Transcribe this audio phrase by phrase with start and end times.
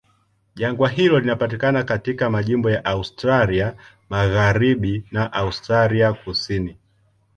[0.55, 3.75] Jangwa hilo linapatikana katika majimbo ya Australia
[4.09, 6.77] Magharibi na Australia Kusini.